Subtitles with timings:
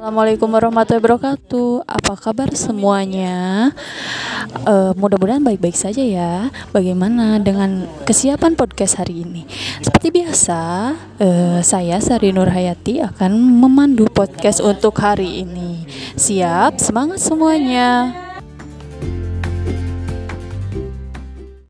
[0.00, 1.84] Assalamualaikum warahmatullahi wabarakatuh.
[1.84, 3.68] Apa kabar semuanya?
[4.64, 6.48] Uh, Mudah-mudahan baik-baik saja ya.
[6.72, 9.44] Bagaimana dengan kesiapan podcast hari ini?
[9.84, 10.60] Seperti biasa,
[11.20, 15.84] uh, saya Sari Nur Hayati akan memandu podcast untuk hari ini.
[16.16, 16.80] Siap?
[16.80, 18.29] Semangat semuanya!